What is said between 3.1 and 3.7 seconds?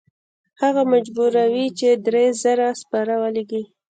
ولیږي.